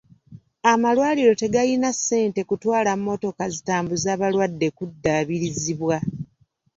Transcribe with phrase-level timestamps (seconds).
[0.71, 5.97] Amalwaliro tegalina ssente kutwala mmotoka zitambuza balwadde kuddaabirizibwa.